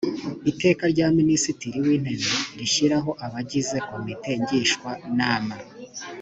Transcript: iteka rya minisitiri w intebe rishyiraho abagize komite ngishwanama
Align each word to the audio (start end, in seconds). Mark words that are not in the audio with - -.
iteka 0.51 0.83
rya 0.93 1.07
minisitiri 1.19 1.77
w 1.85 1.87
intebe 1.95 2.33
rishyiraho 2.59 3.11
abagize 3.25 3.77
komite 3.89 4.31
ngishwanama 4.41 5.55